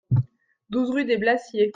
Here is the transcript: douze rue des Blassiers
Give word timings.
douze 0.71 0.89
rue 0.89 1.05
des 1.05 1.17
Blassiers 1.19 1.69